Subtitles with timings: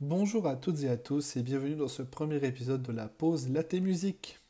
[0.00, 3.48] Bonjour à toutes et à tous et bienvenue dans ce premier épisode de la pause
[3.48, 4.40] Latte Musique.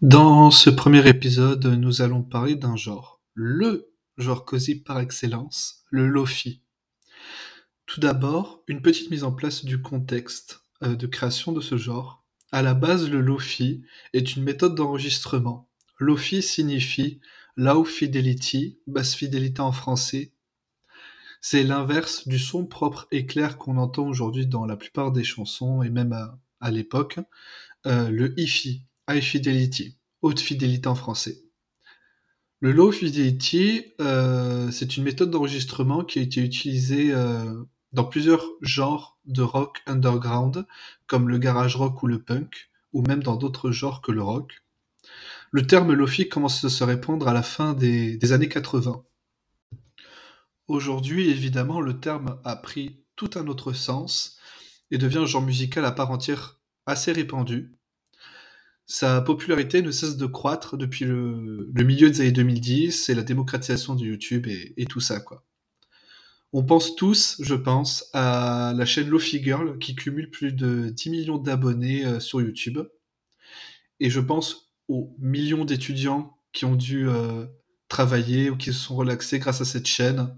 [0.00, 6.08] Dans ce premier épisode, nous allons parler d'un genre, le genre cosy par excellence, le
[6.08, 6.62] lofi.
[7.84, 12.24] Tout d'abord, une petite mise en place du contexte euh, de création de ce genre.
[12.50, 13.82] À la base, le lofi
[14.14, 15.68] est une méthode d'enregistrement.
[15.98, 17.20] Lofi signifie
[17.56, 20.32] low fidelity, basse fidélité en français,
[21.48, 25.80] c'est l'inverse du son propre et clair qu'on entend aujourd'hui dans la plupart des chansons
[25.84, 26.12] et même
[26.60, 27.20] à, l'époque,
[27.86, 31.44] euh, le hi high fidelity, haute fidélité en français.
[32.58, 38.44] Le low fidelity, euh, c'est une méthode d'enregistrement qui a été utilisée euh, dans plusieurs
[38.60, 40.66] genres de rock underground,
[41.06, 44.64] comme le garage rock ou le punk, ou même dans d'autres genres que le rock.
[45.52, 49.04] Le terme lofi commence à se répandre à la fin des, des années 80.
[50.68, 54.36] Aujourd'hui, évidemment, le terme a pris tout un autre sens
[54.90, 57.72] et devient un genre musical à part entière assez répandu.
[58.86, 63.94] Sa popularité ne cesse de croître depuis le, milieu des années 2010 et la démocratisation
[63.94, 65.22] de YouTube et, tout ça.
[66.52, 71.10] On pense tous, je pense, à la chaîne Lofi Girl qui cumule plus de 10
[71.10, 72.78] millions d'abonnés euh, sur YouTube.
[73.98, 77.46] Et je pense aux millions d'étudiants qui ont dû euh,
[77.88, 80.32] travailler ou qui se sont relaxés grâce à cette chaîne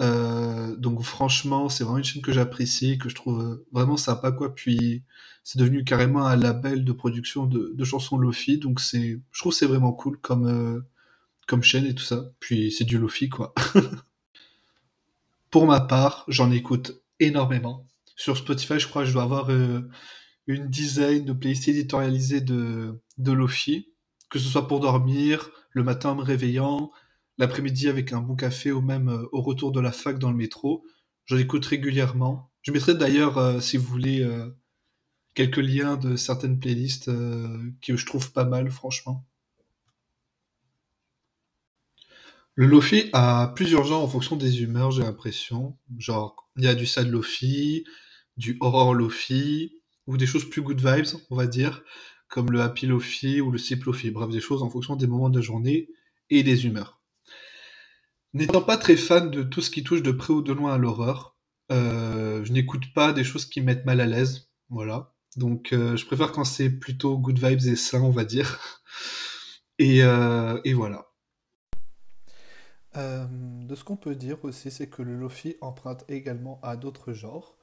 [0.00, 4.32] euh, donc franchement, c'est vraiment une chaîne que j'apprécie, que je trouve euh, vraiment sympa
[4.32, 4.54] quoi.
[4.54, 5.04] Puis
[5.44, 9.66] c'est devenu carrément un label de production de, chansons lofi, donc c'est, je trouve c'est
[9.66, 10.80] vraiment cool comme euh,
[11.46, 12.24] comme chaîne et tout ça.
[12.40, 13.54] Puis c'est du lofi quoi.
[15.50, 17.86] Pour ma part, j'en écoute énormément.
[18.16, 19.50] Sur Spotify, je crois que je dois avoir
[20.46, 23.88] une dizaine de playlists éditorialisées de de lofi,
[24.30, 26.90] que ce soit pour dormir, le matin en me réveillant,
[27.38, 30.36] l'après-midi avec un bon café ou même euh, au retour de la fac dans le
[30.36, 30.84] métro.
[31.26, 32.50] J'en écoute régulièrement.
[32.62, 34.48] Je mettrai d'ailleurs, euh, si vous voulez, euh,
[35.34, 39.26] quelques liens de certaines playlists que je trouve pas mal, franchement.
[42.56, 45.76] Le lofi a plusieurs genres en fonction des humeurs, j'ai l'impression.
[45.98, 47.84] Genre, il y a du sad lofi,
[48.36, 49.72] du horror lofi,
[50.06, 51.82] ou des choses plus good vibes, on va dire,
[52.28, 54.10] comme le happy lofi ou le sip lofi.
[54.12, 55.88] Bref, des choses en fonction des moments de la journée
[56.30, 57.03] et des humeurs.
[58.34, 60.78] N'étant pas très fan de tout ce qui touche de près ou de loin à
[60.78, 61.36] l'horreur,
[61.70, 65.14] euh, je n'écoute pas des choses qui me mettent mal à l'aise, voilà.
[65.36, 68.58] Donc euh, je préfère quand c'est plutôt good vibes et sain, on va dire.
[69.80, 71.08] Et, euh, et voilà.
[72.94, 77.56] de ce qu'on peut dire aussi, c'est que le lofi emprunte également à d'autres genres,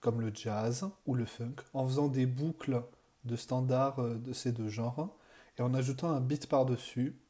[0.00, 2.82] comme le jazz ou le funk, en faisant des boucles
[3.26, 5.14] de standards de ces deux genres
[5.58, 7.20] et en ajoutant un beat par-dessus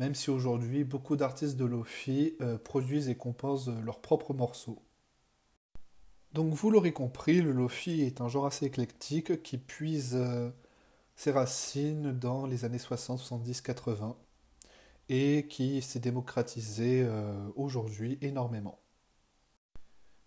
[0.00, 4.82] même si aujourd'hui beaucoup d'artistes de Lofi euh, produisent et composent leurs propres morceaux.
[6.32, 10.48] Donc vous l'aurez compris, le Lofi est un genre assez éclectique qui puise euh,
[11.16, 14.16] ses racines dans les années 60, 70, 80
[15.10, 18.80] et qui s'est démocratisé euh, aujourd'hui énormément.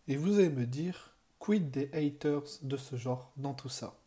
[0.08, 4.00] Et vous allez me dire, quid des haters de ce genre dans tout ça?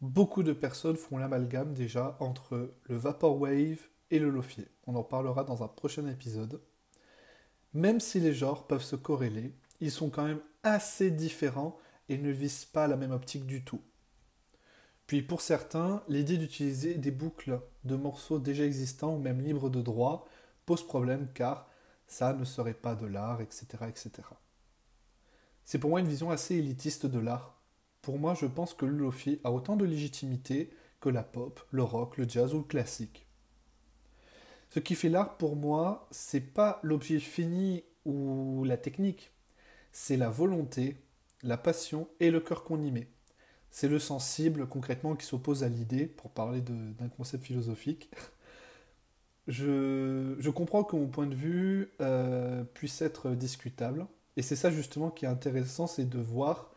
[0.00, 4.66] Beaucoup de personnes font l'amalgame déjà entre le Vaporwave et le lofi.
[4.86, 6.60] On en parlera dans un prochain épisode.
[7.74, 11.78] Même si les genres peuvent se corréler, ils sont quand même assez différents
[12.08, 13.82] et ne visent pas la même optique du tout.
[15.06, 19.82] Puis pour certains, l'idée d'utiliser des boucles de morceaux déjà existants ou même libres de
[19.82, 20.26] droit
[20.64, 21.68] pose problème car
[22.08, 23.66] ça ne serait pas de l'art, etc.
[23.88, 24.10] etc.
[25.64, 27.56] C'est pour moi une vision assez élitiste de l'art.
[28.02, 31.82] Pour moi, je pense que le lofi a autant de légitimité que la pop, le
[31.82, 33.25] rock, le jazz ou le classique.
[34.76, 39.32] Ce qui fait l'art pour moi, c'est pas l'objet fini ou la technique,
[39.90, 40.98] c'est la volonté,
[41.42, 43.08] la passion et le cœur qu'on y met.
[43.70, 48.10] C'est le sensible concrètement qui s'oppose à l'idée, pour parler d'un concept philosophique.
[49.48, 55.10] Je, comprends que mon point de vue euh, puisse être discutable, et c'est ça justement
[55.10, 56.70] qui est intéressant, c'est de voir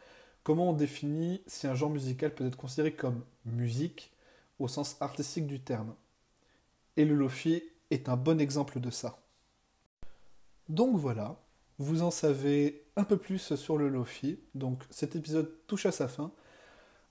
[0.43, 4.13] comment on définit si un genre musical peut être considéré comme musique
[4.57, 5.93] au sens artistique du terme.
[6.95, 9.19] Et le lofi est un bon exemple de ça.
[10.67, 11.41] Donc voilà,
[11.79, 14.39] vous en savez un peu plus sur le Lofi.
[14.53, 16.31] Donc cet épisode touche à sa fin.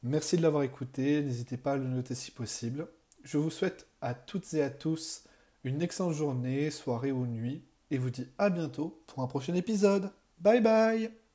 [0.03, 2.87] Merci de l'avoir écouté, n'hésitez pas à le noter si possible.
[3.25, 5.25] Je vous souhaite à toutes et à tous
[5.65, 10.13] une excellente journée, soirée ou nuit, et vous dis à bientôt pour un prochain épisode.
[10.39, 11.28] Bye bye